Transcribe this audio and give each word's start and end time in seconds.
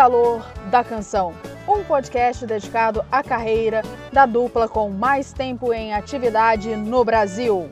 Calor 0.00 0.42
da 0.70 0.82
Canção, 0.82 1.34
um 1.68 1.84
podcast 1.84 2.46
dedicado 2.46 3.04
à 3.12 3.22
carreira 3.22 3.82
da 4.10 4.24
dupla 4.24 4.66
com 4.66 4.88
mais 4.88 5.30
tempo 5.30 5.74
em 5.74 5.92
atividade 5.92 6.74
no 6.74 7.04
Brasil. 7.04 7.70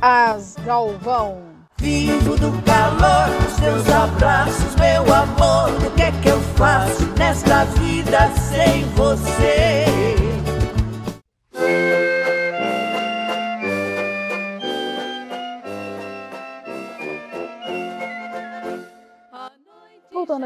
As 0.00 0.56
Galvão. 0.66 1.42
Vivo 1.78 2.36
do 2.38 2.50
calor 2.62 3.28
dos 3.40 3.54
teus 3.60 3.88
abraços, 3.88 4.74
meu 4.74 5.02
amor. 5.14 5.70
O 5.86 5.90
que 5.92 6.02
é 6.02 6.10
que 6.10 6.28
eu 6.28 6.40
faço 6.56 7.06
nesta 7.16 7.66
vida 7.66 8.28
sem 8.34 8.82
você? 8.96 10.21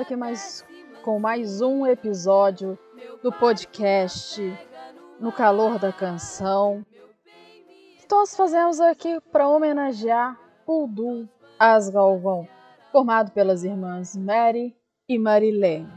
Aqui 0.07 0.15
mais 0.15 0.65
com 1.03 1.19
mais 1.19 1.61
um 1.61 1.85
episódio 1.85 2.79
do 3.25 3.33
podcast 3.33 4.41
No 5.19 5.33
Calor 5.33 5.81
da 5.81 5.93
Canção. 5.93 6.87
Nós 8.09 8.37
fazemos 8.37 8.79
aqui 8.79 9.21
para 9.33 9.49
homenagear 9.49 10.39
duo 10.65 11.29
As 11.59 11.91
Galvão, 11.91 12.47
formado 12.93 13.33
pelas 13.33 13.65
irmãs 13.65 14.15
Mary 14.17 14.77
e 15.09 15.19
Marilene. 15.19 15.93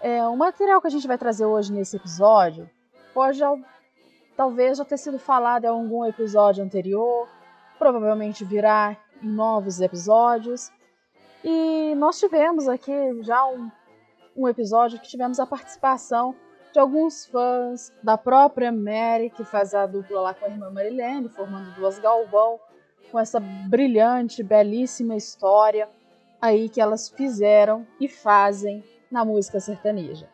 É, 0.00 0.26
o 0.26 0.36
material 0.36 0.80
que 0.80 0.88
a 0.88 0.90
gente 0.90 1.06
vai 1.06 1.16
trazer 1.16 1.46
hoje 1.46 1.72
nesse 1.72 1.98
episódio 1.98 2.68
pode 3.14 3.38
talvez 4.36 4.78
já 4.78 4.84
ter 4.84 4.98
sido 4.98 5.20
falado 5.20 5.66
em 5.66 5.68
algum 5.68 6.04
episódio 6.04 6.64
anterior, 6.64 7.28
provavelmente 7.78 8.44
virá 8.44 8.96
em 9.22 9.28
novos 9.28 9.80
episódios 9.80 10.72
e 11.44 11.79
nós 11.94 12.18
tivemos 12.18 12.68
aqui 12.68 12.92
já 13.22 13.46
um, 13.46 13.70
um 14.36 14.48
episódio 14.48 15.00
que 15.00 15.08
tivemos 15.08 15.38
a 15.40 15.46
participação 15.46 16.34
de 16.72 16.78
alguns 16.78 17.26
fãs 17.26 17.92
da 18.02 18.16
própria 18.16 18.70
Mary, 18.70 19.30
que 19.30 19.44
faz 19.44 19.74
a 19.74 19.86
dupla 19.86 20.20
lá 20.20 20.34
com 20.34 20.44
a 20.44 20.48
irmã 20.48 20.70
Marilene, 20.70 21.28
formando 21.28 21.74
duas 21.74 21.98
Galvão, 21.98 22.60
com 23.10 23.18
essa 23.18 23.40
brilhante, 23.40 24.42
belíssima 24.42 25.16
história 25.16 25.88
aí 26.40 26.68
que 26.68 26.80
elas 26.80 27.08
fizeram 27.08 27.86
e 28.00 28.08
fazem 28.08 28.82
na 29.10 29.24
música 29.24 29.60
sertaneja. 29.60 30.28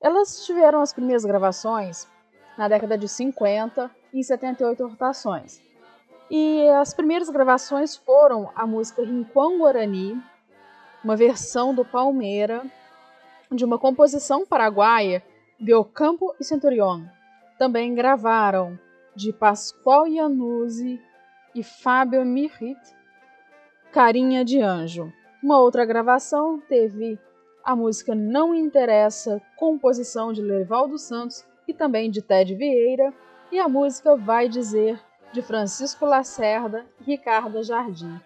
Elas 0.00 0.46
tiveram 0.46 0.80
as 0.80 0.92
primeiras 0.92 1.24
gravações 1.24 2.08
na 2.56 2.68
década 2.68 2.96
de 2.96 3.06
50 3.06 3.90
em 4.14 4.22
78 4.22 4.86
rotações. 4.86 5.60
E 6.30 6.68
as 6.70 6.94
primeiras 6.94 7.28
gravações 7.28 7.96
foram 7.96 8.50
a 8.54 8.66
música 8.66 9.04
Rinquão 9.04 9.58
Guarani, 9.58 10.22
uma 11.02 11.16
versão 11.16 11.74
do 11.74 11.84
Palmeira, 11.84 12.64
de 13.50 13.64
uma 13.64 13.78
composição 13.78 14.46
paraguaia 14.46 15.22
de 15.58 15.74
Ocampo 15.74 16.34
e 16.38 16.44
Centurion. 16.44 17.04
Também 17.58 17.94
gravaram 17.94 18.78
de 19.14 19.32
Pascoal 19.32 20.06
Iannuzzi 20.06 21.00
e 21.54 21.62
Fábio 21.62 22.24
Mirrit, 22.24 22.78
Carinha 23.92 24.44
de 24.44 24.60
Anjo. 24.62 25.12
Uma 25.42 25.58
outra 25.58 25.84
gravação 25.84 26.60
teve 26.60 27.18
a 27.64 27.74
música 27.74 28.14
Não 28.14 28.54
Interessa, 28.54 29.42
composição 29.56 30.32
de 30.32 30.40
Lervaldo 30.40 30.98
Santos 30.98 31.44
e 31.66 31.74
também 31.74 32.10
de 32.10 32.22
Ted 32.22 32.54
Vieira, 32.54 33.12
e 33.52 33.58
a 33.58 33.68
música 33.68 34.16
Vai 34.16 34.48
Dizer, 34.48 35.00
de 35.32 35.42
Francisco 35.42 36.06
Lacerda 36.06 36.86
e 37.00 37.04
Ricardo 37.04 37.62
Jardim. 37.62 38.20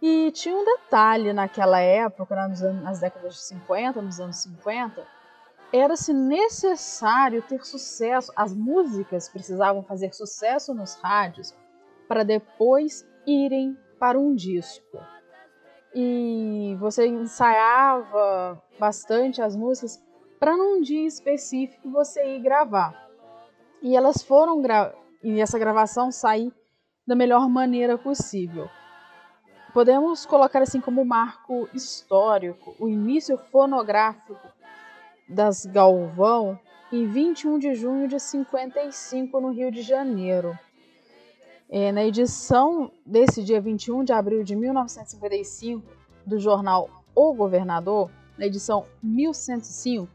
E 0.00 0.30
tinha 0.30 0.56
um 0.56 0.64
detalhe 0.64 1.32
naquela 1.32 1.80
época, 1.80 2.34
nas, 2.34 2.60
nas 2.82 3.00
décadas 3.00 3.34
de 3.34 3.40
50, 3.40 4.00
nos 4.00 4.20
anos 4.20 4.36
50, 4.42 5.04
era-se 5.72 6.12
necessário 6.12 7.42
ter 7.42 7.64
sucesso, 7.64 8.32
as 8.36 8.54
músicas 8.54 9.28
precisavam 9.28 9.82
fazer 9.82 10.14
sucesso 10.14 10.72
nos 10.72 10.94
rádios 10.94 11.54
para 12.06 12.22
depois 12.22 13.06
irem 13.26 13.76
para 13.98 14.18
um 14.18 14.34
disco. 14.34 14.98
E 15.94 16.76
você 16.78 17.06
ensaiava 17.06 18.62
bastante 18.78 19.42
as 19.42 19.56
músicas 19.56 20.02
para 20.38 20.56
num 20.56 20.80
dia 20.80 21.06
específico 21.06 21.90
você 21.90 22.36
ir 22.36 22.40
gravar. 22.40 23.08
E 23.82 23.96
elas 23.96 24.22
foram 24.22 24.62
gra 24.62 24.94
e 25.22 25.40
essa 25.40 25.58
gravação 25.58 26.12
sair 26.12 26.52
da 27.06 27.16
melhor 27.16 27.48
maneira 27.48 27.98
possível. 27.98 28.68
Podemos 29.72 30.24
colocar 30.24 30.62
assim 30.62 30.80
como 30.80 31.04
marco 31.04 31.68
histórico 31.74 32.74
o 32.78 32.88
início 32.88 33.36
fonográfico 33.36 34.36
das 35.28 35.66
Galvão 35.66 36.58
em 36.90 37.06
21 37.06 37.58
de 37.58 37.74
junho 37.74 38.08
de 38.08 38.18
55 38.18 39.40
no 39.40 39.50
Rio 39.50 39.70
de 39.70 39.82
Janeiro. 39.82 40.58
É, 41.68 41.92
na 41.92 42.02
edição 42.02 42.90
desse 43.04 43.44
dia 43.44 43.60
21 43.60 44.04
de 44.04 44.12
abril 44.12 44.42
de 44.42 44.56
1955 44.56 45.86
do 46.24 46.38
jornal 46.38 46.88
O 47.14 47.34
Governador, 47.34 48.10
na 48.38 48.46
edição 48.46 48.86
1105, 49.02 50.08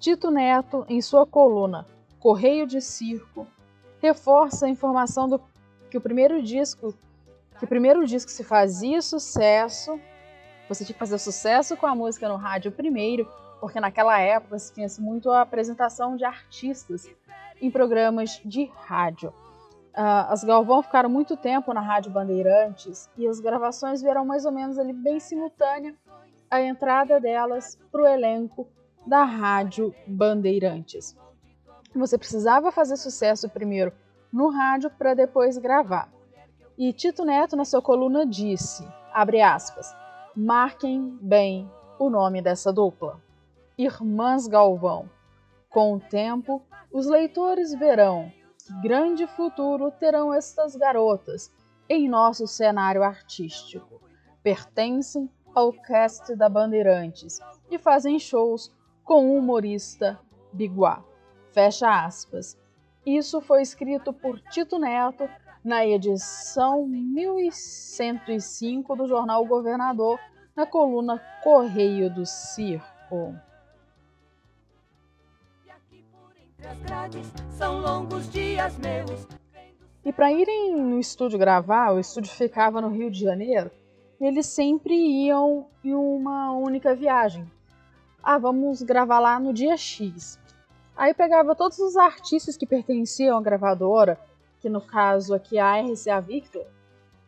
Tito 0.00 0.28
Neto, 0.32 0.84
em 0.88 1.00
sua 1.00 1.24
coluna 1.24 1.86
Correio 2.18 2.66
de 2.66 2.80
Circo, 2.80 3.46
reforça 4.00 4.66
a 4.66 4.68
informação 4.68 5.28
do 5.28 5.40
que 5.88 5.98
o 5.98 6.00
primeiro 6.00 6.42
disco, 6.42 6.94
que 7.62 7.66
o 7.66 7.68
primeiro 7.68 8.04
disco 8.04 8.28
se 8.28 8.42
fazia 8.42 9.00
sucesso, 9.00 10.00
você 10.68 10.84
tinha 10.84 10.94
que 10.94 10.98
fazer 10.98 11.16
sucesso 11.18 11.76
com 11.76 11.86
a 11.86 11.94
música 11.94 12.28
no 12.28 12.34
rádio 12.34 12.72
primeiro, 12.72 13.24
porque 13.60 13.78
naquela 13.78 14.18
época 14.18 14.58
se 14.58 14.74
tinha 14.74 14.88
muito 14.98 15.30
a 15.30 15.42
apresentação 15.42 16.16
de 16.16 16.24
artistas 16.24 17.08
em 17.60 17.70
programas 17.70 18.42
de 18.44 18.64
rádio. 18.74 19.28
Uh, 19.96 20.26
as 20.28 20.42
Galvão 20.42 20.82
ficaram 20.82 21.08
muito 21.08 21.36
tempo 21.36 21.72
na 21.72 21.80
Rádio 21.80 22.10
Bandeirantes 22.10 23.08
e 23.16 23.28
as 23.28 23.38
gravações 23.38 24.02
vieram 24.02 24.24
mais 24.24 24.44
ou 24.44 24.50
menos 24.50 24.76
ali 24.76 24.92
bem 24.92 25.20
simultânea 25.20 25.94
a 26.50 26.60
entrada 26.60 27.20
delas 27.20 27.78
para 27.92 28.02
o 28.02 28.06
elenco 28.08 28.66
da 29.06 29.22
Rádio 29.22 29.94
Bandeirantes. 30.04 31.16
Você 31.94 32.18
precisava 32.18 32.72
fazer 32.72 32.96
sucesso 32.96 33.48
primeiro 33.48 33.92
no 34.32 34.48
rádio 34.50 34.90
para 34.90 35.14
depois 35.14 35.58
gravar. 35.58 36.10
E 36.76 36.92
Tito 36.92 37.24
Neto, 37.24 37.54
na 37.54 37.64
sua 37.64 37.82
coluna, 37.82 38.24
disse, 38.24 38.86
abre 39.12 39.42
aspas, 39.42 39.94
marquem 40.34 41.18
bem 41.20 41.70
o 41.98 42.08
nome 42.08 42.40
dessa 42.40 42.72
dupla. 42.72 43.20
Irmãs 43.76 44.46
Galvão. 44.46 45.08
Com 45.68 45.94
o 45.94 46.00
tempo, 46.00 46.62
os 46.90 47.06
leitores 47.06 47.74
verão 47.74 48.32
que 48.58 48.72
grande 48.80 49.26
futuro 49.26 49.90
terão 49.90 50.32
estas 50.32 50.76
garotas 50.76 51.52
em 51.88 52.08
nosso 52.08 52.46
cenário 52.46 53.02
artístico. 53.02 54.00
Pertencem 54.42 55.30
ao 55.54 55.72
cast 55.72 56.34
da 56.34 56.48
Bandeirantes 56.48 57.38
e 57.70 57.78
fazem 57.78 58.18
shows 58.18 58.74
com 59.04 59.26
o 59.26 59.38
humorista 59.38 60.18
Biguá. 60.52 61.04
Fecha 61.52 62.04
aspas. 62.04 62.58
Isso 63.04 63.40
foi 63.40 63.62
escrito 63.62 64.12
por 64.12 64.40
Tito 64.40 64.78
Neto 64.78 65.28
na 65.64 65.86
edição 65.86 66.86
1105 66.86 68.96
do 68.96 69.06
jornal 69.06 69.42
o 69.42 69.46
Governador, 69.46 70.18
na 70.56 70.66
coluna 70.66 71.22
Correio 71.42 72.12
do 72.12 72.26
Circo. 72.26 73.34
E 80.04 80.12
para 80.12 80.32
irem 80.32 80.76
no 80.76 80.98
estúdio 80.98 81.38
gravar, 81.38 81.92
o 81.92 82.00
estúdio 82.00 82.32
ficava 82.32 82.80
no 82.80 82.88
Rio 82.88 83.08
de 83.10 83.20
Janeiro, 83.20 83.70
eles 84.20 84.46
sempre 84.46 84.94
iam 84.94 85.66
em 85.84 85.94
uma 85.94 86.52
única 86.52 86.94
viagem. 86.94 87.50
Ah, 88.22 88.38
vamos 88.38 88.82
gravar 88.82 89.18
lá 89.18 89.40
no 89.40 89.52
dia 89.52 89.76
X. 89.76 90.38
Aí 90.96 91.12
pegava 91.14 91.56
todos 91.56 91.78
os 91.78 91.96
artistas 91.96 92.56
que 92.56 92.66
pertenciam 92.66 93.36
à 93.36 93.42
gravadora, 93.42 94.18
que 94.62 94.70
no 94.70 94.80
caso 94.80 95.34
aqui 95.34 95.58
a 95.58 95.80
RCA 95.80 96.20
Victor, 96.20 96.64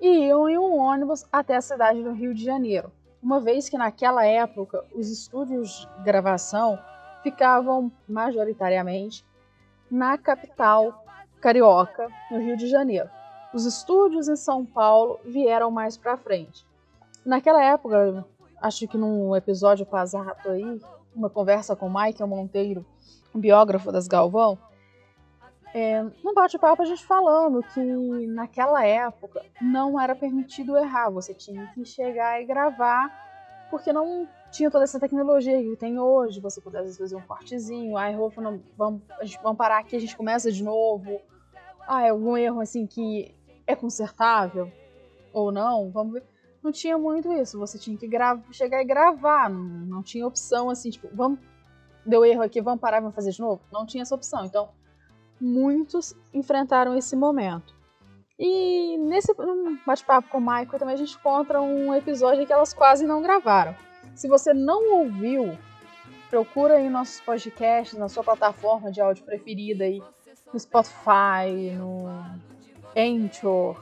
e 0.01 0.29
iam 0.29 0.49
em 0.49 0.57
um 0.57 0.79
ônibus 0.79 1.27
até 1.33 1.57
a 1.57 1.61
cidade 1.61 2.03
do 2.03 2.13
Rio 2.13 2.33
de 2.33 2.45
Janeiro, 2.45 2.93
uma 3.21 3.41
vez 3.41 3.69
que 3.69 3.77
naquela 3.77 4.25
época 4.25 4.85
os 4.95 5.11
estúdios 5.11 5.89
de 5.99 6.05
gravação 6.05 6.79
ficavam 7.25 7.91
majoritariamente 8.09 9.27
na 9.91 10.17
capital 10.17 11.05
carioca, 11.41 12.09
no 12.31 12.39
Rio 12.39 12.57
de 12.57 12.69
Janeiro. 12.69 13.11
Os 13.53 13.67
estúdios 13.67 14.29
em 14.29 14.37
São 14.37 14.65
Paulo 14.65 15.19
vieram 15.25 15.71
mais 15.71 15.97
para 15.97 16.17
frente. 16.17 16.65
Naquela 17.25 17.63
época, 17.63 18.25
acho 18.63 18.87
que 18.87 18.97
num 18.97 19.35
episódio 19.35 19.85
passado 19.85 20.51
aí, 20.51 20.81
uma 21.15 21.29
conversa 21.29 21.75
com 21.75 21.89
Michael 21.89 22.29
Monteiro, 22.29 22.87
biógrafo 23.35 23.91
das 23.91 24.07
Galvão, 24.07 24.59
é, 25.75 26.05
bate-papo 26.33 26.83
a 26.83 26.87
gente 26.87 27.05
falando 27.05 27.61
que 27.61 27.81
naquela 28.29 28.87
época 28.87 29.45
não 29.61 30.01
era 30.01 30.15
permitido 30.15 30.77
errar, 30.77 31.11
você 31.11 31.35
tinha 31.35 31.67
que 31.75 31.85
chegar 31.85 32.41
e 32.41 32.47
gravar, 32.47 33.13
porque 33.71 33.93
não 33.93 34.29
tinha 34.53 34.71
toda 34.71 34.85
essa 34.85 35.01
tecnologia 35.01 35.61
que 35.61 35.75
tem 35.75 35.99
hoje, 35.99 36.41
você 36.41 36.61
podia 36.61 36.81
fazer 36.93 37.17
um 37.17 37.23
cortezinho, 37.23 37.97
ai, 37.97 38.15
Rolfo, 38.15 38.41
não, 38.41 38.63
vamos, 38.79 39.03
vamos 39.43 39.59
parar 39.59 39.79
aqui, 39.79 39.97
a 39.97 39.99
gente 39.99 40.17
começa 40.17 40.53
de 40.53 40.63
novo, 40.63 41.21
ah, 41.89 42.07
é 42.07 42.11
algum 42.11 42.37
erro 42.37 42.61
assim 42.61 42.87
que 42.87 43.35
é 43.67 43.75
consertável 43.75 44.71
ou 45.33 45.51
não, 45.51 45.91
vamos 45.91 46.13
ver. 46.13 46.23
Não 46.63 46.71
tinha 46.71 46.97
muito 46.97 47.33
isso, 47.33 47.59
você 47.59 47.81
tinha 47.81 47.99
que 47.99 48.09
chegar 48.53 48.81
e 48.81 48.85
gravar, 48.85 49.51
não, 49.51 49.61
não 49.61 50.03
tinha 50.05 50.25
opção 50.25 50.71
assim, 50.71 50.91
tipo, 50.91 51.09
vamos, 51.13 51.41
deu 52.07 52.25
erro 52.25 52.43
aqui, 52.43 52.61
vamos 52.61 52.81
parar 52.81 53.01
vamos 53.01 53.17
fazer 53.17 53.33
de 53.33 53.41
novo? 53.41 53.61
Não 53.73 53.85
tinha 53.85 54.03
essa 54.03 54.15
opção, 54.15 54.45
então 54.45 54.69
muitos 55.41 56.15
enfrentaram 56.33 56.97
esse 56.97 57.15
momento. 57.15 57.75
E 58.39 58.99
nesse 58.99 59.33
bate-papo 59.87 60.29
com 60.29 60.39
o 60.39 60.41
Michael 60.41 60.79
também 60.79 60.95
a 60.95 60.99
gente 60.99 61.15
encontra 61.15 61.61
um 61.61 61.95
episódio 61.95 62.47
que 62.47 62.53
elas 62.53 62.75
quase 62.75 63.07
não 63.07 63.23
gravaram. 63.23 63.77
Se 64.15 64.29
você 64.29 64.53
não 64.53 65.01
ouviu, 65.01 65.57
procura 66.31 66.75
aí 66.75 66.89
nossos 66.91 67.21
podcasts 67.21 67.99
na 67.99 68.09
sua 68.09 68.25
plataforma 68.25 68.91
de 68.91 69.01
áudio 69.01 69.25
preferida 69.25 69.85
aí, 69.85 70.03
no 70.53 70.59
Spotify, 70.59 71.73
no 71.79 72.07
Anchor, 72.97 73.77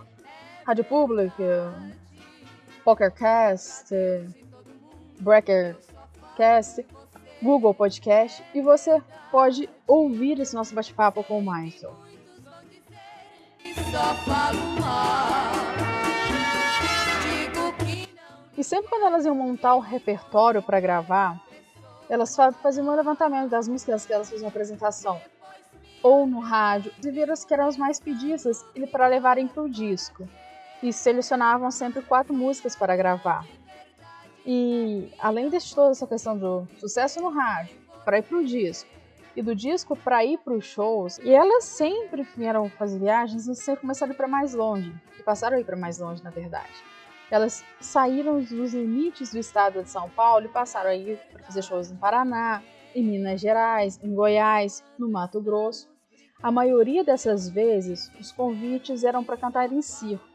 Rádio 0.66 0.84
Pública, 0.84 1.72
PokerCast, 2.84 3.94
BreakerCast. 5.20 6.84
Google 7.42 7.74
Podcast 7.74 8.44
e 8.54 8.62
você 8.62 9.02
pode 9.30 9.68
ouvir 9.84 10.38
esse 10.38 10.54
nosso 10.54 10.72
bate-papo 10.74 11.24
com 11.24 11.38
o 11.38 11.42
Michael. 11.42 11.92
E 18.56 18.62
sempre 18.62 18.88
quando 18.88 19.06
elas 19.06 19.24
iam 19.24 19.34
montar 19.34 19.74
o 19.74 19.80
repertório 19.80 20.62
para 20.62 20.78
gravar, 20.78 21.40
elas 22.08 22.36
faziam 22.62 22.86
um 22.86 22.94
levantamento 22.94 23.50
das 23.50 23.66
músicas 23.66 24.06
que 24.06 24.12
elas 24.12 24.30
faziam 24.30 24.48
apresentação, 24.48 25.20
ou 26.00 26.26
no 26.26 26.38
rádio, 26.38 26.92
e 27.04 27.10
viram 27.10 27.32
as 27.32 27.44
que 27.44 27.54
eram 27.54 27.66
as 27.66 27.76
mais 27.76 27.98
pedidas 27.98 28.64
para 28.92 29.08
levarem 29.08 29.48
para 29.48 29.62
o 29.64 29.68
disco. 29.68 30.28
E 30.80 30.92
selecionavam 30.92 31.70
sempre 31.70 32.02
quatro 32.02 32.34
músicas 32.34 32.76
para 32.76 32.96
gravar. 32.96 33.44
E 34.44 35.12
além 35.18 35.48
de 35.48 35.58
toda 35.74 35.92
essa 35.92 36.06
questão 36.06 36.36
do 36.36 36.66
sucesso 36.78 37.20
no 37.20 37.28
rádio, 37.28 37.76
para 38.04 38.18
ir 38.18 38.22
pro 38.22 38.44
disco, 38.44 38.90
e 39.34 39.42
do 39.42 39.54
disco 39.54 39.96
para 39.96 40.24
ir 40.24 40.38
para 40.38 40.54
os 40.54 40.64
shows, 40.64 41.18
e 41.18 41.30
elas 41.30 41.64
sempre 41.64 42.22
vieram 42.36 42.68
fazer 42.70 42.98
viagens 42.98 43.46
e 43.46 43.54
sempre 43.54 43.82
começaram 43.82 44.12
a 44.12 44.14
ir 44.14 44.16
para 44.16 44.28
mais 44.28 44.52
longe, 44.52 44.92
e 45.18 45.22
passaram 45.22 45.56
a 45.56 45.60
ir 45.60 45.64
para 45.64 45.76
mais 45.76 45.98
longe, 45.98 46.22
na 46.22 46.30
verdade. 46.30 46.72
Elas 47.30 47.64
saíram 47.80 48.40
dos 48.40 48.74
limites 48.74 49.32
do 49.32 49.38
estado 49.38 49.82
de 49.82 49.88
São 49.88 50.10
Paulo 50.10 50.44
e 50.44 50.48
passaram 50.48 50.90
a 50.90 50.94
ir 50.94 51.18
para 51.32 51.44
fazer 51.44 51.62
shows 51.62 51.90
em 51.90 51.96
Paraná, 51.96 52.62
em 52.94 53.02
Minas 53.02 53.40
Gerais, 53.40 53.98
em 54.02 54.14
Goiás, 54.14 54.84
no 54.98 55.10
Mato 55.10 55.40
Grosso. 55.40 55.88
A 56.42 56.52
maioria 56.52 57.02
dessas 57.02 57.48
vezes, 57.48 58.10
os 58.20 58.32
convites 58.32 59.02
eram 59.02 59.24
para 59.24 59.36
cantar 59.36 59.72
em 59.72 59.80
circo 59.80 60.31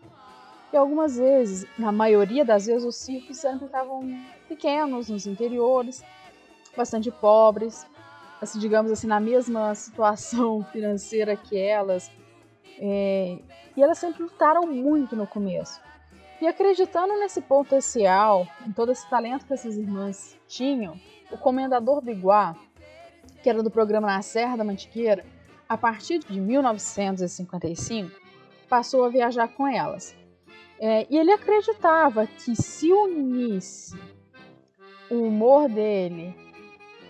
e 0.72 0.78
algumas 0.78 1.18
vezes, 1.18 1.66
na 1.78 1.92
maioria 1.92 2.44
das 2.44 2.66
vezes, 2.66 2.84
os 2.84 2.96
circos 2.98 3.38
sempre 3.38 3.66
estavam 3.66 4.02
pequenos, 4.48 5.10
nos 5.10 5.26
interiores, 5.26 6.04
bastante 6.76 7.10
pobres, 7.10 7.88
assim, 8.42 8.60
digamos 8.60 8.92
assim, 8.92 9.08
na 9.08 9.20
mesma 9.20 9.74
situação 9.76 10.64
financeira 10.66 11.36
que 11.36 11.58
elas. 11.58 12.12
É, 12.80 13.40
e 13.76 13.82
elas 13.82 13.98
sempre 13.98 14.24
lutaram 14.24 14.68
muito 14.68 15.16
no 15.16 15.26
começo. 15.26 15.82
E 16.40 16.48
acreditando 16.48 17.18
nesse 17.18 17.42
potencial, 17.42 18.46
em 18.66 18.72
todo 18.72 18.92
esse 18.92 19.10
talento 19.10 19.46
que 19.46 19.54
essas 19.54 19.76
irmãs 19.76 20.38
tinham, 20.48 21.00
o 21.32 21.38
comendador 21.38 22.02
Biguá, 22.02 22.56
que 23.42 23.50
era 23.50 23.64
do 23.64 23.72
programa 23.72 24.08
Na 24.08 24.22
Serra 24.22 24.58
da 24.58 24.64
Mantiqueira, 24.64 25.26
a 25.68 25.78
partir 25.78 26.20
de 26.20 26.40
1955, 26.40 28.12
passou 28.70 29.04
a 29.04 29.10
viajar 29.10 29.48
com 29.48 29.68
elas. 29.68 30.16
É, 30.80 31.08
e 31.10 31.18
ele 31.18 31.32
acreditava 31.32 32.28
que 32.28 32.56
se 32.56 32.92
unisse 32.92 33.98
o 35.10 35.16
humor 35.24 35.68
dele, 35.68 36.36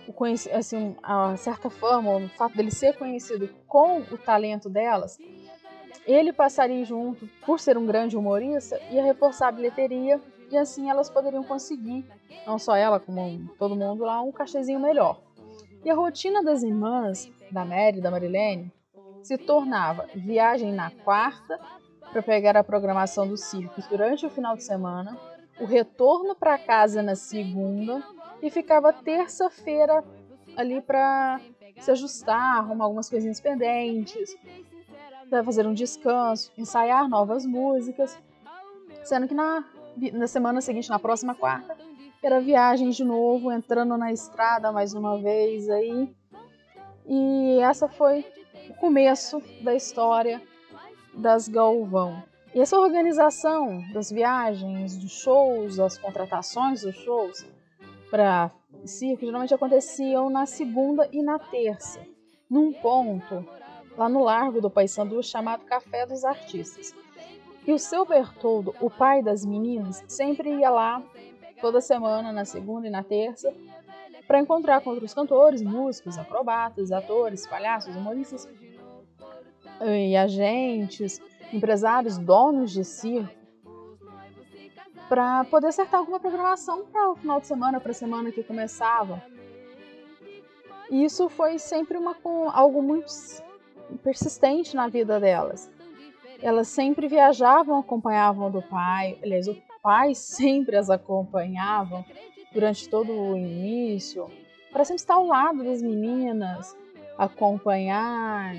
o 0.06 0.24
assim, 0.56 0.96
a 1.02 1.36
certa 1.36 1.68
forma, 1.68 2.16
o 2.16 2.28
fato 2.30 2.56
dele 2.56 2.70
ser 2.70 2.96
conhecido 2.96 3.48
com 3.66 4.00
o 4.00 4.16
talento 4.16 4.70
delas, 4.70 5.18
ele 6.06 6.32
passaria 6.32 6.82
junto, 6.84 7.28
por 7.44 7.60
ser 7.60 7.76
um 7.76 7.84
grande 7.84 8.16
humorista, 8.16 8.80
ia 8.90 9.04
reforçar 9.04 9.48
a 9.48 9.52
bilheteria 9.52 10.20
e 10.50 10.56
assim 10.56 10.88
elas 10.88 11.10
poderiam 11.10 11.44
conseguir, 11.44 12.06
não 12.46 12.58
só 12.58 12.74
ela, 12.74 12.98
como 12.98 13.50
todo 13.58 13.76
mundo 13.76 14.04
lá, 14.04 14.22
um 14.22 14.32
cachezinho 14.32 14.80
melhor. 14.80 15.20
E 15.84 15.90
a 15.90 15.94
rotina 15.94 16.42
das 16.42 16.62
irmãs, 16.62 17.30
da 17.52 17.64
Mary 17.64 17.98
e 17.98 18.00
da 18.00 18.10
Marilene, 18.10 18.72
se 19.22 19.36
tornava 19.36 20.08
viagem 20.14 20.72
na 20.72 20.90
quarta 20.90 21.60
para 22.12 22.22
pegar 22.22 22.56
a 22.56 22.64
programação 22.64 23.26
dos 23.26 23.42
circos 23.42 23.86
durante 23.86 24.26
o 24.26 24.30
final 24.30 24.56
de 24.56 24.64
semana, 24.64 25.16
o 25.60 25.64
retorno 25.64 26.34
para 26.34 26.58
casa 26.58 27.02
na 27.02 27.14
segunda 27.14 28.02
e 28.42 28.50
ficava 28.50 28.92
terça-feira 28.92 30.04
ali 30.56 30.80
para 30.80 31.40
se 31.80 31.90
ajustar, 31.90 32.58
arrumar 32.58 32.84
algumas 32.84 33.08
coisinhas 33.08 33.40
pendentes, 33.40 34.36
fazer 35.44 35.66
um 35.66 35.74
descanso, 35.74 36.52
ensaiar 36.56 37.08
novas 37.08 37.44
músicas, 37.44 38.18
sendo 39.04 39.28
que 39.28 39.34
na, 39.34 39.64
na 40.12 40.26
semana 40.26 40.60
seguinte, 40.60 40.88
na 40.88 40.98
próxima 40.98 41.34
quarta, 41.34 41.76
era 42.22 42.40
viagem 42.40 42.90
de 42.90 43.04
novo, 43.04 43.52
entrando 43.52 43.96
na 43.96 44.12
estrada 44.12 44.72
mais 44.72 44.94
uma 44.94 45.18
vez 45.20 45.68
aí. 45.68 46.12
E 47.06 47.60
essa 47.60 47.88
foi 47.88 48.24
o 48.70 48.74
começo 48.74 49.40
da 49.62 49.74
história 49.74 50.42
das 51.18 51.48
Galvão. 51.48 52.22
E 52.54 52.60
essa 52.60 52.78
organização 52.78 53.82
das 53.92 54.10
viagens, 54.10 54.96
dos 54.96 55.12
shows, 55.12 55.76
das 55.76 55.98
contratações 55.98 56.82
dos 56.82 56.94
shows 56.94 57.46
para 58.10 58.50
circo 58.84 59.26
geralmente 59.26 59.52
aconteciam 59.52 60.30
na 60.30 60.46
segunda 60.46 61.08
e 61.12 61.22
na 61.22 61.38
terça, 61.38 62.00
num 62.48 62.72
ponto 62.72 63.46
lá 63.96 64.08
no 64.08 64.22
Largo 64.22 64.60
do 64.60 64.70
Paissandu 64.70 65.22
chamado 65.22 65.64
Café 65.64 66.06
dos 66.06 66.24
Artistas. 66.24 66.94
E 67.66 67.72
o 67.72 67.78
seu 67.78 68.06
Bertoldo, 68.06 68.74
o 68.80 68.88
pai 68.88 69.22
das 69.22 69.44
meninas, 69.44 70.02
sempre 70.06 70.48
ia 70.48 70.70
lá 70.70 71.02
toda 71.60 71.80
semana, 71.80 72.32
na 72.32 72.44
segunda 72.44 72.86
e 72.86 72.90
na 72.90 73.02
terça, 73.02 73.52
para 74.26 74.40
encontrar 74.40 74.80
com 74.80 74.90
outros 74.90 75.12
cantores, 75.12 75.62
músicos, 75.62 76.16
acrobatas, 76.16 76.92
atores, 76.92 77.46
palhaços, 77.46 77.94
humoristas 77.94 78.48
e 79.86 80.16
agentes, 80.16 81.20
empresários, 81.52 82.18
donos 82.18 82.72
de 82.72 82.84
circo, 82.84 83.38
para 85.08 85.44
poder 85.44 85.68
acertar 85.68 86.00
alguma 86.00 86.20
programação 86.20 86.84
para 86.86 87.10
o 87.10 87.16
final 87.16 87.40
de 87.40 87.46
semana, 87.46 87.80
para 87.80 87.92
a 87.92 87.94
semana 87.94 88.30
que 88.30 88.42
começava. 88.42 89.22
E 90.90 91.04
isso 91.04 91.28
foi 91.28 91.58
sempre 91.58 91.96
uma, 91.96 92.16
algo 92.52 92.82
muito 92.82 93.12
persistente 94.02 94.76
na 94.76 94.88
vida 94.88 95.18
delas. 95.18 95.70
Elas 96.40 96.68
sempre 96.68 97.08
viajavam, 97.08 97.78
acompanhavam 97.78 98.50
do 98.50 98.62
pai, 98.62 99.18
aliás, 99.22 99.48
o 99.48 99.56
pai 99.82 100.14
sempre 100.16 100.76
as 100.76 100.90
acompanhavam 100.90 102.04
durante 102.52 102.88
todo 102.88 103.12
o 103.12 103.36
início, 103.36 104.30
para 104.72 104.84
sempre 104.84 105.00
estar 105.00 105.14
ao 105.14 105.26
lado 105.26 105.64
das 105.64 105.82
meninas, 105.82 106.76
acompanhar, 107.16 108.54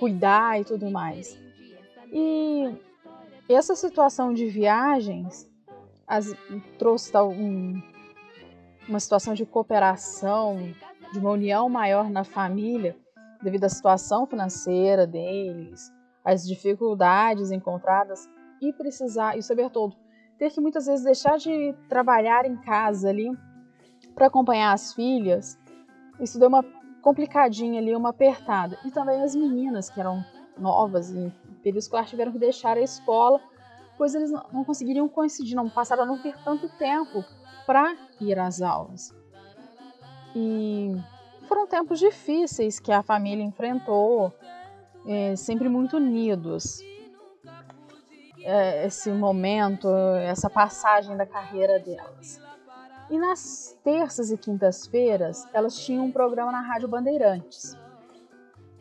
cuidar 0.00 0.58
e 0.58 0.64
tudo 0.64 0.90
mais. 0.90 1.38
E 2.10 2.74
essa 3.48 3.76
situação 3.76 4.32
de 4.32 4.46
viagens 4.46 5.48
as, 6.06 6.34
trouxe 6.78 7.16
um, 7.18 7.80
uma 8.88 8.98
situação 8.98 9.34
de 9.34 9.44
cooperação, 9.44 10.74
de 11.12 11.18
uma 11.18 11.30
união 11.30 11.68
maior 11.68 12.10
na 12.10 12.24
família, 12.24 12.96
devido 13.42 13.64
à 13.64 13.68
situação 13.68 14.26
financeira 14.26 15.06
deles, 15.06 15.92
às 16.24 16.46
dificuldades 16.46 17.50
encontradas 17.50 18.28
e 18.60 18.72
precisar, 18.72 19.36
e 19.36 19.40
o 19.40 19.42
seu 19.42 19.54
Bertoldo, 19.54 19.96
ter 20.38 20.50
que 20.50 20.60
muitas 20.60 20.86
vezes 20.86 21.04
deixar 21.04 21.36
de 21.36 21.74
trabalhar 21.88 22.44
em 22.46 22.56
casa 22.56 23.10
ali 23.10 23.30
para 24.14 24.26
acompanhar 24.26 24.72
as 24.72 24.92
filhas, 24.94 25.58
isso 26.18 26.38
deu 26.38 26.48
uma 26.48 26.62
complicadinha 27.00 27.80
ali, 27.80 27.94
uma 27.94 28.10
apertada. 28.10 28.78
E 28.84 28.90
também 28.90 29.22
as 29.22 29.34
meninas 29.34 29.90
que 29.90 30.00
eram 30.00 30.24
novas 30.56 31.10
em 31.10 31.32
período 31.62 31.80
escolar 31.80 32.04
tiveram 32.06 32.32
que 32.32 32.38
deixar 32.38 32.76
a 32.76 32.80
escola, 32.80 33.40
pois 33.96 34.14
eles 34.14 34.30
não 34.30 34.64
conseguiriam 34.64 35.08
coincidir, 35.08 35.56
não 35.56 35.68
passaram 35.68 36.02
a 36.04 36.06
não 36.06 36.18
ter 36.20 36.36
tanto 36.44 36.68
tempo 36.76 37.24
para 37.66 37.96
ir 38.20 38.38
às 38.38 38.60
aulas. 38.60 39.14
E 40.34 40.94
foram 41.48 41.66
tempos 41.66 41.98
difíceis 41.98 42.78
que 42.78 42.92
a 42.92 43.02
família 43.02 43.42
enfrentou, 43.42 44.32
é, 45.06 45.34
sempre 45.36 45.68
muito 45.68 45.96
unidos. 45.96 46.80
É, 48.42 48.86
esse 48.86 49.10
momento, 49.10 49.88
essa 50.22 50.48
passagem 50.48 51.16
da 51.16 51.26
carreira 51.26 51.78
delas. 51.78 52.40
E 53.10 53.18
nas 53.18 53.76
terças 53.82 54.30
e 54.30 54.38
quintas-feiras, 54.38 55.44
elas 55.52 55.76
tinham 55.76 56.04
um 56.04 56.12
programa 56.12 56.52
na 56.52 56.60
Rádio 56.60 56.88
Bandeirantes. 56.88 57.76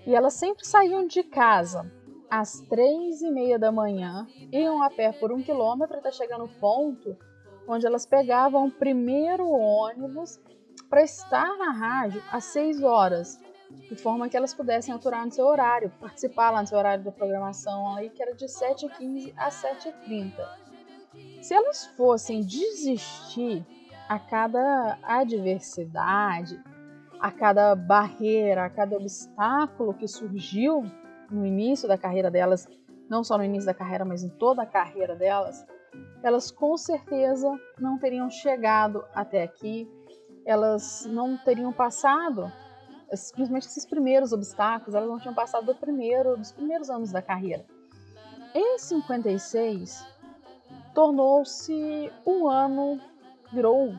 E 0.05 0.13
elas 0.13 0.35
sempre 0.35 0.65
saíam 0.65 1.07
de 1.07 1.23
casa 1.23 1.91
às 2.29 2.61
três 2.61 3.21
e 3.21 3.31
meia 3.31 3.57
da 3.57 3.71
manhã, 3.71 4.27
iam 4.51 4.83
a 4.83 4.89
pé 4.89 5.11
por 5.11 5.31
um 5.31 5.41
quilômetro 5.41 5.97
até 5.97 6.11
chegar 6.11 6.37
no 6.37 6.47
ponto 6.47 7.17
onde 7.67 7.85
elas 7.85 8.05
pegavam 8.05 8.67
o 8.67 8.71
primeiro 8.71 9.47
ônibus 9.47 10.39
para 10.89 11.03
estar 11.03 11.55
na 11.57 11.71
rádio 11.71 12.21
às 12.31 12.45
seis 12.45 12.81
horas, 12.81 13.39
de 13.69 13.95
forma 13.95 14.27
que 14.27 14.35
elas 14.35 14.55
pudessem 14.55 14.93
aturar 14.93 15.23
no 15.23 15.31
seu 15.31 15.45
horário, 15.45 15.91
participar 15.99 16.49
lá 16.49 16.61
no 16.61 16.67
seu 16.67 16.77
horário 16.77 17.03
da 17.03 17.11
programação 17.11 17.95
aí, 17.95 18.09
que 18.09 18.21
era 18.21 18.33
de 18.33 18.45
7h15 18.45 19.33
às 19.37 19.61
7h30. 19.61 20.33
Se 21.41 21.53
elas 21.53 21.85
fossem 21.95 22.41
desistir 22.41 23.65
a 24.09 24.17
cada 24.17 24.97
adversidade, 25.03 26.59
a 27.19 27.31
cada 27.31 27.75
barreira, 27.75 28.65
a 28.65 28.69
cada 28.69 28.97
obstáculo 28.97 29.93
que 29.93 30.07
surgiu 30.07 30.83
no 31.29 31.45
início 31.45 31.87
da 31.87 31.95
carreira 31.95 32.31
delas, 32.31 32.67
não 33.07 33.23
só 33.23 33.37
no 33.37 33.43
início 33.43 33.67
da 33.67 33.73
carreira, 33.73 34.03
mas 34.03 34.23
em 34.23 34.29
toda 34.29 34.63
a 34.63 34.65
carreira 34.65 35.15
delas, 35.15 35.63
elas 36.23 36.49
com 36.49 36.75
certeza 36.75 37.47
não 37.77 37.99
teriam 37.99 38.31
chegado 38.31 39.05
até 39.13 39.43
aqui, 39.43 39.87
elas 40.43 41.05
não 41.05 41.37
teriam 41.37 41.71
passado, 41.71 42.51
simplesmente 43.13 43.67
esses 43.67 43.85
primeiros 43.85 44.33
obstáculos, 44.33 44.95
elas 44.95 45.07
não 45.07 45.19
tinham 45.19 45.35
passado 45.35 45.67
do 45.67 45.75
primeiro, 45.75 46.35
dos 46.35 46.51
primeiros 46.51 46.89
anos 46.89 47.11
da 47.11 47.21
carreira. 47.21 47.63
Em 48.55 48.79
56, 48.79 50.03
tornou-se 50.95 52.11
um 52.25 52.47
ano 52.47 52.99
virou, 53.51 53.93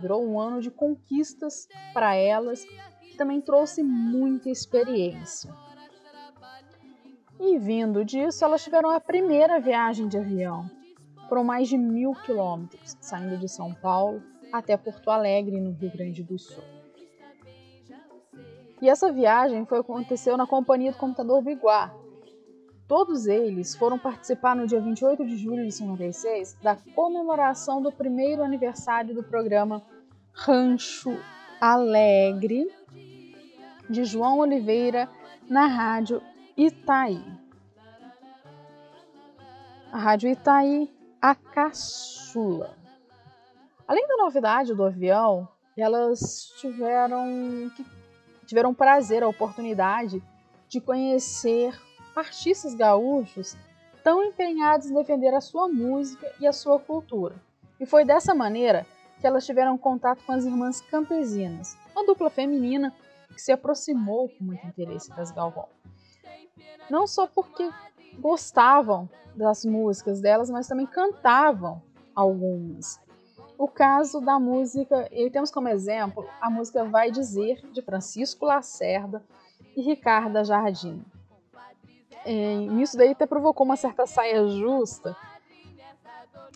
virou 0.00 0.24
um 0.24 0.38
ano 0.38 0.60
de 0.60 0.70
conquistas 0.70 1.68
para 1.92 2.14
elas, 2.14 2.64
que 2.64 3.16
também 3.16 3.40
trouxe 3.40 3.82
muita 3.82 4.50
experiência. 4.50 5.52
E 7.38 7.58
vindo 7.58 8.04
disso, 8.04 8.44
elas 8.44 8.62
tiveram 8.62 8.90
a 8.90 9.00
primeira 9.00 9.58
viagem 9.58 10.08
de 10.08 10.18
avião. 10.18 10.70
Foram 11.28 11.42
mais 11.42 11.68
de 11.68 11.78
mil 11.78 12.12
quilômetros, 12.12 12.96
saindo 13.00 13.38
de 13.38 13.48
São 13.48 13.72
Paulo 13.72 14.22
até 14.52 14.76
Porto 14.76 15.10
Alegre, 15.10 15.60
no 15.60 15.70
Rio 15.70 15.90
Grande 15.92 16.22
do 16.22 16.38
Sul. 16.38 16.64
E 18.82 18.88
essa 18.88 19.12
viagem 19.12 19.64
foi, 19.66 19.78
aconteceu 19.78 20.36
na 20.36 20.46
companhia 20.46 20.92
do 20.92 20.98
computador 20.98 21.42
Biguá, 21.42 21.94
Todos 22.90 23.28
eles 23.28 23.76
foram 23.76 23.96
participar 23.96 24.56
no 24.56 24.66
dia 24.66 24.80
28 24.80 25.24
de 25.24 25.36
julho 25.36 25.64
de 25.64 25.70
56 25.70 26.54
da 26.60 26.74
comemoração 26.92 27.80
do 27.80 27.92
primeiro 27.92 28.42
aniversário 28.42 29.14
do 29.14 29.22
programa 29.22 29.80
Rancho 30.32 31.16
Alegre 31.60 32.68
de 33.88 34.04
João 34.04 34.40
Oliveira 34.40 35.08
na 35.48 35.66
Rádio 35.66 36.20
Itaí. 36.56 37.22
A 39.92 39.96
Rádio 39.96 40.28
Itaí, 40.28 40.92
a 41.22 41.36
caçula. 41.36 42.76
Além 43.86 44.04
da 44.08 44.16
novidade 44.16 44.74
do 44.74 44.82
avião, 44.82 45.48
elas 45.76 46.52
tiveram, 46.58 47.70
tiveram 48.46 48.74
prazer, 48.74 49.22
a 49.22 49.28
oportunidade 49.28 50.20
de 50.66 50.80
conhecer 50.80 51.72
artistas 52.14 52.74
gaúchos 52.74 53.56
tão 54.02 54.24
empenhados 54.24 54.90
em 54.90 54.94
defender 54.94 55.34
a 55.34 55.40
sua 55.40 55.68
música 55.68 56.30
e 56.40 56.46
a 56.46 56.52
sua 56.52 56.78
cultura. 56.78 57.34
E 57.78 57.86
foi 57.86 58.04
dessa 58.04 58.34
maneira 58.34 58.86
que 59.20 59.26
elas 59.26 59.44
tiveram 59.44 59.76
contato 59.76 60.22
com 60.24 60.32
as 60.32 60.44
irmãs 60.44 60.80
campesinas, 60.80 61.76
uma 61.94 62.04
dupla 62.04 62.30
feminina 62.30 62.94
que 63.28 63.40
se 63.40 63.52
aproximou 63.52 64.28
com 64.28 64.44
muito 64.44 64.66
interesse 64.66 65.10
das 65.10 65.30
Galvão. 65.30 65.68
Não 66.88 67.06
só 67.06 67.26
porque 67.26 67.70
gostavam 68.18 69.08
das 69.34 69.64
músicas 69.64 70.20
delas, 70.20 70.50
mas 70.50 70.66
também 70.66 70.86
cantavam 70.86 71.82
algumas. 72.14 73.00
O 73.56 73.68
caso 73.68 74.20
da 74.20 74.38
música, 74.38 75.06
e 75.12 75.30
temos 75.30 75.50
como 75.50 75.68
exemplo 75.68 76.26
a 76.40 76.50
música 76.50 76.84
Vai 76.84 77.10
Dizer, 77.10 77.60
de 77.72 77.82
Francisco 77.82 78.46
Lacerda 78.46 79.22
e 79.76 79.82
Ricarda 79.82 80.42
Jardim. 80.42 81.04
Isso 82.80 82.96
daí 82.96 83.10
até 83.10 83.26
provocou 83.26 83.64
uma 83.64 83.76
certa 83.76 84.06
saia 84.06 84.46
justa 84.48 85.16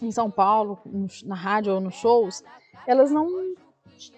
em 0.03 0.11
São 0.11 0.31
Paulo, 0.31 0.79
na 1.25 1.35
rádio 1.35 1.75
ou 1.75 1.81
nos 1.81 1.95
shows. 1.95 2.43
Elas 2.87 3.11
não, 3.11 3.55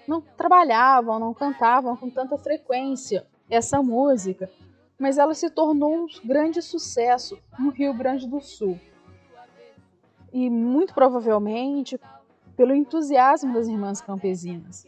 não 0.06 0.20
trabalhavam, 0.20 1.18
não 1.18 1.32
cantavam 1.32 1.96
com 1.96 2.10
tanta 2.10 2.36
frequência 2.36 3.26
essa 3.48 3.82
música, 3.82 4.50
mas 4.98 5.18
ela 5.18 5.34
se 5.34 5.48
tornou 5.50 5.94
um 5.94 6.06
grande 6.24 6.60
sucesso 6.62 7.38
no 7.58 7.70
Rio 7.70 7.94
Grande 7.94 8.26
do 8.26 8.40
Sul. 8.40 8.80
E 10.32 10.50
muito 10.50 10.92
provavelmente 10.92 12.00
pelo 12.56 12.74
entusiasmo 12.74 13.52
das 13.52 13.68
irmãs 13.68 14.00
campesinas. 14.00 14.86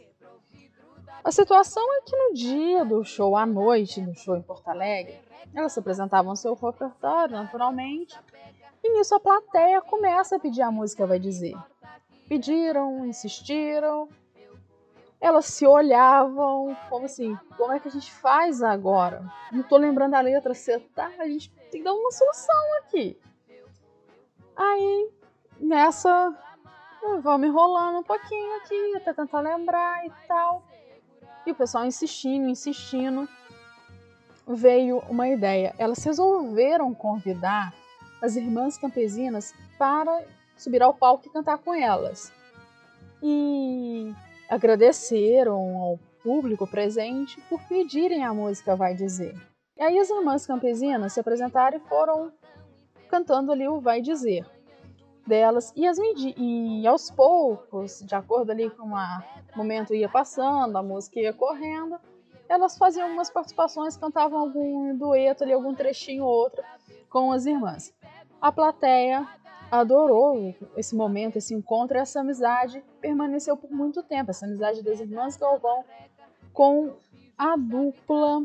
A 1.23 1.31
situação 1.31 1.83
é 1.95 2.01
que 2.01 2.15
no 2.15 2.33
dia 2.33 2.85
do 2.85 3.03
show, 3.03 3.35
à 3.35 3.45
noite, 3.45 4.01
no 4.01 4.15
show 4.15 4.35
em 4.35 4.41
Porto 4.41 4.67
Alegre, 4.69 5.19
elas 5.53 5.77
apresentavam 5.77 6.35
seu 6.35 6.53
repertório 6.53 7.35
naturalmente, 7.35 8.17
e 8.83 8.89
nisso 8.93 9.15
a 9.15 9.19
plateia 9.19 9.81
começa 9.81 10.37
a 10.37 10.39
pedir 10.39 10.61
a 10.61 10.71
música, 10.71 11.05
vai 11.05 11.19
dizer. 11.19 11.55
Pediram, 12.27 13.05
insistiram, 13.05 14.07
elas 15.19 15.45
se 15.45 15.65
olhavam, 15.67 16.75
como 16.89 17.05
assim, 17.05 17.37
como 17.57 17.73
é 17.73 17.79
que 17.79 17.89
a 17.89 17.91
gente 17.91 18.11
faz 18.11 18.63
agora? 18.63 19.29
Não 19.51 19.63
tô 19.63 19.75
lembrando 19.77 20.13
a 20.13 20.21
letra, 20.21 20.53
você 20.53 20.79
tá? 20.79 21.11
A 21.19 21.27
gente 21.27 21.51
tem 21.71 21.81
que 21.81 21.83
dar 21.83 21.93
uma 21.93 22.11
solução 22.11 22.77
aqui. 22.83 23.19
Aí, 24.55 25.11
nessa, 25.59 26.33
vamos 27.21 27.47
enrolando 27.47 27.99
um 27.99 28.03
pouquinho 28.03 28.55
aqui, 28.57 28.95
até 28.95 29.13
tentar 29.13 29.41
lembrar 29.41 30.05
e 30.05 30.11
tal. 30.27 30.63
E 31.45 31.51
o 31.51 31.55
pessoal 31.55 31.85
insistindo, 31.85 32.47
insistindo 32.47 33.27
veio 34.47 34.99
uma 35.09 35.27
ideia. 35.27 35.73
Elas 35.77 36.03
resolveram 36.03 36.93
convidar 36.93 37.73
as 38.21 38.35
irmãs 38.35 38.77
campesinas 38.77 39.53
para 39.77 40.23
subir 40.57 40.81
ao 40.81 40.93
palco 40.93 41.27
e 41.27 41.31
cantar 41.31 41.57
com 41.59 41.73
elas. 41.73 42.31
E 43.21 44.13
agradeceram 44.49 45.77
ao 45.77 45.99
público 46.23 46.67
presente 46.67 47.39
por 47.49 47.61
pedirem 47.63 48.23
a 48.23 48.33
música 48.33 48.75
Vai 48.75 48.93
Dizer. 48.93 49.35
E 49.77 49.81
aí 49.81 49.97
as 49.97 50.09
irmãs 50.09 50.45
campesinas 50.45 51.13
se 51.13 51.19
apresentaram 51.19 51.77
e 51.77 51.87
foram 51.87 52.31
cantando 53.09 53.51
ali 53.51 53.67
o 53.67 53.79
Vai 53.79 54.01
Dizer 54.01 54.45
delas 55.29 55.71
e, 55.75 55.87
as 55.87 55.97
e 55.99 56.85
aos 56.87 57.11
poucos, 57.11 58.01
de 58.05 58.15
acordo 58.15 58.51
ali 58.51 58.69
com 58.69 58.87
o 58.87 59.23
momento 59.55 59.93
ia 59.93 60.09
passando, 60.09 60.75
a 60.75 60.83
música 60.83 61.19
ia 61.19 61.31
correndo, 61.31 61.97
elas 62.49 62.77
faziam 62.77 63.05
algumas 63.05 63.29
participações, 63.29 63.95
cantavam 63.95 64.39
algum 64.39 64.97
dueto 64.97 65.43
ali, 65.43 65.53
algum 65.53 65.73
trechinho 65.73 66.25
ou 66.25 66.31
outro 66.31 66.63
com 67.09 67.31
as 67.31 67.45
irmãs. 67.45 67.93
A 68.41 68.51
plateia 68.51 69.27
adorou 69.71 70.55
esse 70.75 70.95
momento, 70.95 71.37
esse 71.37 71.53
encontro, 71.53 71.97
essa 71.97 72.21
amizade 72.21 72.83
permaneceu 72.99 73.55
por 73.55 73.71
muito 73.71 74.01
tempo, 74.01 74.31
essa 74.31 74.47
amizade 74.47 74.81
das 74.81 74.99
irmãs 74.99 75.37
Galvão 75.37 75.85
com 76.51 76.93
a 77.37 77.55
dupla 77.55 78.43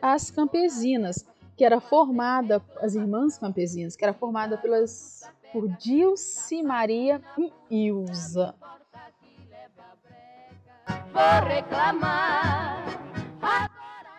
As 0.00 0.30
Campesinas, 0.30 1.26
que 1.56 1.64
era 1.64 1.80
formada, 1.80 2.62
as 2.80 2.94
irmãs 2.94 3.38
campesinas, 3.38 3.96
que 3.96 4.04
era 4.04 4.12
formada 4.12 4.56
pelas 4.58 5.28
por 5.54 5.68
Dilce 5.68 6.64
Maria 6.64 7.22
e 7.38 7.86
Ilza. 7.86 8.56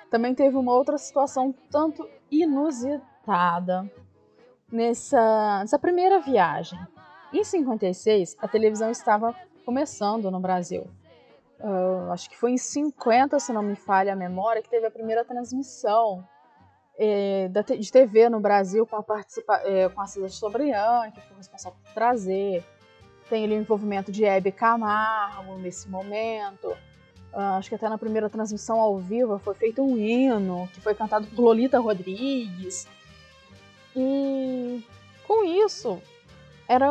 Também 0.09 0.33
teve 0.33 0.55
uma 0.55 0.71
outra 0.71 0.97
situação 0.97 1.53
tanto 1.69 2.09
inusitada 2.31 3.91
nessa, 4.71 5.59
nessa 5.59 5.77
primeira 5.77 6.21
viagem. 6.21 6.79
Em 7.33 7.43
56, 7.43 8.37
a 8.39 8.47
televisão 8.47 8.89
estava 8.89 9.35
começando 9.65 10.31
no 10.31 10.39
Brasil. 10.39 10.87
Uh, 11.59 12.11
acho 12.13 12.29
que 12.29 12.37
foi 12.37 12.51
em 12.51 12.57
50, 12.57 13.39
se 13.39 13.51
não 13.51 13.61
me 13.61 13.75
falha 13.75 14.13
a 14.13 14.15
memória, 14.15 14.61
que 14.61 14.69
teve 14.69 14.87
a 14.87 14.91
primeira 14.91 15.25
transmissão 15.25 16.25
é, 16.97 17.49
de 17.77 17.91
TV 17.91 18.29
no 18.29 18.39
Brasil 18.39 18.85
com 18.85 18.95
a, 18.95 19.03
participa 19.03 19.55
é, 19.63 19.89
com 19.89 20.01
a 20.01 20.07
Sobrian, 20.07 21.11
que 21.11 21.21
foi 21.21 21.37
responsável 21.37 21.77
por 21.83 21.93
trazer. 21.93 22.63
Tem 23.29 23.43
ali 23.43 23.55
o 23.55 23.61
envolvimento 23.61 24.11
de 24.11 24.23
Hebe 24.23 24.51
Camargo 24.51 25.57
nesse 25.57 25.89
momento. 25.89 26.69
Uh, 27.33 27.57
acho 27.57 27.67
que 27.67 27.75
até 27.75 27.89
na 27.89 27.97
primeira 27.97 28.29
transmissão 28.29 28.79
ao 28.79 28.97
vivo 28.97 29.37
foi 29.39 29.53
feito 29.55 29.81
um 29.81 29.97
hino 29.97 30.69
que 30.73 30.79
foi 30.79 30.95
cantado 30.95 31.27
por 31.27 31.41
Lolita 31.41 31.79
Rodrigues. 31.79 32.87
E 33.95 34.81
com 35.27 35.43
isso 35.43 36.01
era 36.67 36.87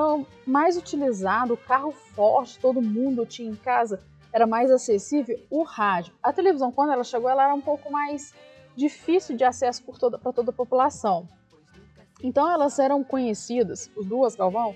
mais 0.46 0.76
utilizado 0.76 1.54
o 1.54 1.56
carro 1.56 1.92
forte, 1.92 2.58
todo 2.58 2.82
mundo 2.82 3.24
tinha 3.24 3.50
em 3.50 3.56
casa, 3.56 4.00
era 4.32 4.46
mais 4.46 4.70
acessível 4.70 5.38
o 5.50 5.62
rádio. 5.62 6.12
A 6.22 6.32
televisão, 6.32 6.70
quando 6.70 6.92
ela 6.92 7.04
chegou, 7.04 7.30
ela 7.30 7.44
era 7.44 7.54
um 7.54 7.60
pouco 7.60 7.90
mais 7.90 8.34
difícil 8.76 9.36
de 9.36 9.44
acesso 9.44 9.82
para 9.84 9.94
toda, 9.94 10.18
toda 10.18 10.50
a 10.50 10.54
população. 10.54 11.28
Então 12.22 12.50
elas 12.50 12.78
eram 12.78 13.02
conhecidas, 13.04 13.90
os 13.96 14.06
duas 14.06 14.34
Galvão, 14.34 14.74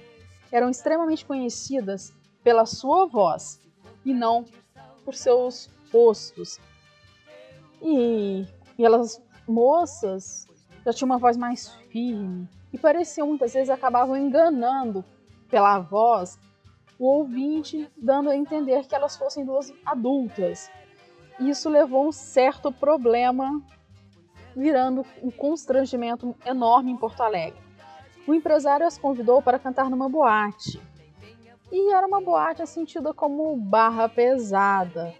eram 0.50 0.70
extremamente 0.70 1.24
conhecidas 1.24 2.12
pela 2.42 2.66
sua 2.66 3.06
voz 3.06 3.60
e 4.04 4.12
não 4.12 4.44
por 5.04 5.14
seus 5.14 5.70
rostos. 5.92 6.58
E, 7.80 8.46
e 8.76 8.84
elas, 8.84 9.22
moças, 9.46 10.46
já 10.84 10.92
tinham 10.92 11.10
uma 11.10 11.18
voz 11.18 11.36
mais 11.36 11.74
firme 11.90 12.48
e 12.72 12.78
pareciam 12.78 13.28
muitas 13.28 13.54
vezes 13.54 13.70
acabavam 13.70 14.16
enganando 14.16 15.04
pela 15.48 15.78
voz 15.78 16.38
o 16.98 17.06
ouvinte, 17.06 17.88
dando 17.96 18.28
a 18.28 18.36
entender 18.36 18.86
que 18.86 18.94
elas 18.94 19.16
fossem 19.16 19.44
duas 19.44 19.72
adultas. 19.86 20.70
Isso 21.38 21.68
levou 21.68 22.08
um 22.08 22.12
certo 22.12 22.72
problema 22.72 23.62
virando 24.58 25.06
um 25.22 25.30
constrangimento 25.30 26.34
enorme 26.44 26.90
em 26.90 26.96
Porto 26.96 27.22
Alegre. 27.22 27.60
O 28.26 28.34
empresário 28.34 28.84
as 28.84 28.98
convidou 28.98 29.40
para 29.40 29.58
cantar 29.58 29.88
numa 29.88 30.08
boate. 30.08 30.82
E 31.70 31.92
era 31.92 32.06
uma 32.06 32.20
boate 32.20 32.66
sentida 32.66 33.14
como 33.14 33.56
barra 33.56 34.08
pesada. 34.08 35.14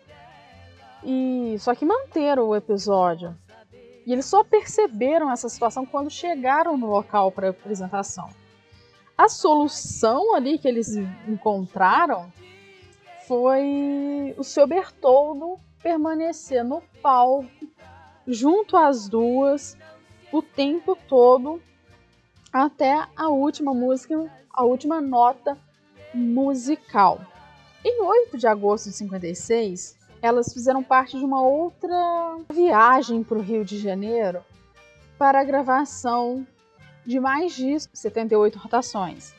E 1.05 1.55
só 1.61 1.73
que 1.73 1.87
manteram 1.87 2.49
o 2.49 2.57
episódio. 2.57 3.37
E 4.05 4.13
eles 4.13 4.27
só 4.27 4.43
perceberam 4.43 5.31
essa 5.31 5.49
situação 5.49 5.87
quando 5.87 6.11
chegaram 6.11 6.77
no 6.77 6.89
local 6.89 7.31
para 7.31 7.47
a 7.47 7.51
apresentação. 7.51 8.29
A 9.17 9.29
solução 9.29 10.35
ali 10.35 10.59
que 10.59 10.67
eles 10.67 10.97
encontraram 11.29 12.33
foi 13.29 14.35
o 14.37 14.43
seu 14.43 14.67
Bertoldo 14.67 15.57
permanecer 15.81 16.65
no 16.65 16.83
palco 17.01 17.49
junto 18.29 18.77
às 18.77 19.09
duas 19.09 19.77
o 20.31 20.43
tempo 20.43 20.97
todo 21.09 21.63
até 22.53 23.07
a 23.17 23.29
última 23.29 23.73
música, 23.73 24.31
a 24.53 24.65
última 24.65 25.01
nota 25.01 25.57
musical. 26.13 27.21
Em 27.83 28.03
8 28.03 28.37
de 28.37 28.47
agosto 28.47 28.91
de 28.91 28.97
56, 28.97 29.97
elas 30.21 30.53
fizeram 30.53 30.83
parte 30.83 31.19
de 31.19 31.25
uma 31.25 31.41
outra 31.41 32.39
viagem 32.53 33.23
para 33.23 33.39
o 33.39 33.43
Rio 33.43 33.65
de 33.65 33.79
Janeiro 33.79 34.45
para 35.19 35.41
a 35.41 35.45
gravação 35.45 36.47
de 37.07 37.19
mais 37.19 37.55
de 37.55 37.79
78 37.93 38.59
rotações. 38.59 39.35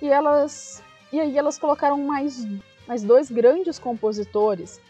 E 0.00 0.08
elas 0.08 0.82
e 1.12 1.20
aí 1.20 1.36
elas 1.36 1.58
colocaram 1.58 1.98
mais, 1.98 2.46
mais 2.88 3.02
dois 3.02 3.30
grandes 3.30 3.78
compositores 3.78 4.80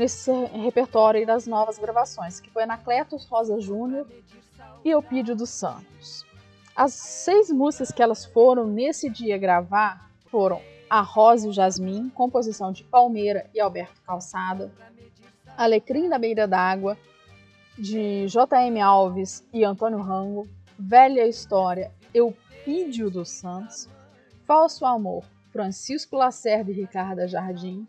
nesse 0.00 0.32
repertório 0.46 1.26
das 1.26 1.46
novas 1.46 1.78
gravações, 1.78 2.40
que 2.40 2.48
foi 2.48 2.62
Anacletos 2.62 3.26
Rosa 3.26 3.60
Júnior 3.60 4.08
e 4.82 4.88
Eupídio 4.88 5.36
dos 5.36 5.50
Santos. 5.50 6.24
As 6.74 6.94
seis 6.94 7.50
músicas 7.50 7.92
que 7.92 8.02
elas 8.02 8.24
foram 8.24 8.66
nesse 8.66 9.10
dia 9.10 9.36
gravar 9.36 10.10
foram 10.30 10.62
A 10.88 11.02
Rosa 11.02 11.46
e 11.46 11.50
o 11.50 11.52
Jasmim, 11.52 12.08
composição 12.14 12.72
de 12.72 12.82
Palmeira 12.82 13.50
e 13.54 13.60
Alberto 13.60 14.00
Calçada, 14.00 14.72
Alecrim 15.54 16.08
da 16.08 16.18
Beira 16.18 16.48
d'Água, 16.48 16.96
de 17.76 18.26
J.M. 18.26 18.80
Alves 18.80 19.46
e 19.52 19.64
Antônio 19.64 20.00
Rango, 20.00 20.48
Velha 20.78 21.26
História, 21.26 21.92
Eupídio 22.14 23.10
dos 23.10 23.28
Santos, 23.28 23.86
Falso 24.46 24.86
Amor, 24.86 25.24
Francisco 25.52 26.16
Lacerda 26.16 26.70
e 26.70 26.74
Ricarda 26.74 27.28
Jardim, 27.28 27.86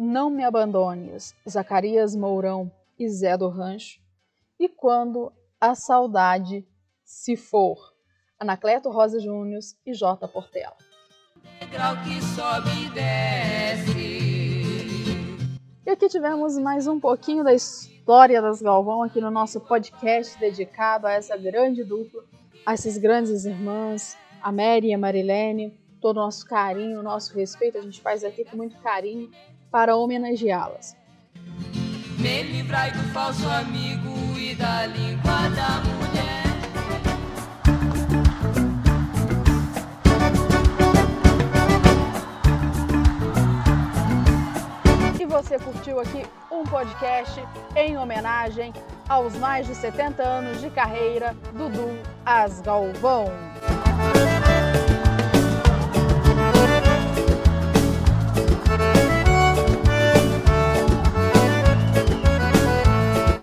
não 0.00 0.30
Me 0.30 0.42
Abandones, 0.42 1.34
Zacarias 1.46 2.16
Mourão 2.16 2.72
e 2.98 3.06
Zé 3.06 3.36
do 3.36 3.50
Rancho. 3.50 4.00
E 4.58 4.66
Quando 4.66 5.30
a 5.60 5.74
Saudade 5.74 6.66
Se 7.04 7.36
For, 7.36 7.76
Anacleto 8.38 8.88
Rosa 8.88 9.20
Júnior 9.20 9.60
e 9.84 9.92
J. 9.92 10.26
Portela. 10.26 10.74
E 15.84 15.90
aqui 15.90 16.08
tivemos 16.08 16.56
mais 16.56 16.86
um 16.86 16.98
pouquinho 16.98 17.44
da 17.44 17.52
história 17.52 18.40
das 18.40 18.62
Galvão 18.62 19.02
aqui 19.02 19.20
no 19.20 19.30
nosso 19.30 19.60
podcast 19.60 20.38
dedicado 20.38 21.06
a 21.06 21.12
essa 21.12 21.36
grande 21.36 21.84
dupla, 21.84 22.24
a 22.64 22.72
essas 22.72 22.96
grandes 22.96 23.44
irmãs, 23.44 24.16
a 24.40 24.50
Mary 24.50 24.88
e 24.88 24.94
a 24.94 24.98
Marilene. 24.98 25.78
Todo 26.00 26.16
o 26.16 26.20
nosso 26.20 26.46
carinho, 26.46 27.00
o 27.00 27.02
nosso 27.02 27.34
respeito, 27.34 27.76
a 27.76 27.82
gente 27.82 28.00
faz 28.00 28.24
aqui 28.24 28.44
com 28.44 28.56
muito 28.56 28.76
carinho 28.78 29.30
para 29.70 29.94
homenageá-las. 29.96 30.96
Me 32.18 32.42
livrai 32.42 32.90
do 32.92 33.02
falso 33.12 33.46
amigo 33.48 34.10
e 34.38 34.54
da 34.54 34.86
língua 34.86 35.48
da 35.54 35.80
mulher. 35.84 36.40
E 45.20 45.26
você 45.26 45.58
curtiu 45.58 46.00
aqui 46.00 46.24
um 46.50 46.64
podcast 46.64 47.42
em 47.76 47.98
homenagem 47.98 48.72
aos 49.06 49.34
mais 49.36 49.66
de 49.66 49.74
70 49.74 50.22
anos 50.22 50.60
de 50.60 50.70
carreira 50.70 51.34
do 51.52 51.68
Dudu 51.68 51.98
As 52.24 52.60
Galvão. 52.62 53.26